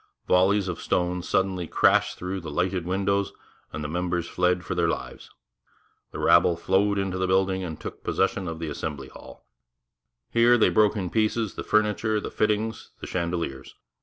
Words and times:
Volleys 0.27 0.67
of 0.67 0.81
stones 0.81 1.29
suddenly 1.29 1.67
crashed 1.67 2.17
through 2.17 2.39
the 2.41 2.49
lighted 2.49 2.87
windows, 2.87 3.33
and 3.71 3.83
the 3.83 3.87
members 3.87 4.27
fled 4.27 4.65
for 4.65 4.73
their 4.73 4.87
lives. 4.87 5.29
The 6.09 6.17
rabble 6.17 6.57
flowed 6.57 6.97
into 6.97 7.19
the 7.19 7.27
building 7.27 7.63
and 7.63 7.79
took 7.79 8.03
possession 8.03 8.47
of 8.47 8.57
the 8.57 8.67
Assembly 8.69 9.09
hall. 9.09 9.45
Here 10.31 10.57
they 10.57 10.69
broke 10.71 10.95
in 10.95 11.11
pieces 11.11 11.53
the 11.53 11.63
furniture, 11.63 12.19
the 12.19 12.31
fittings, 12.31 12.89
the 12.99 13.05
chandeliers. 13.05 13.75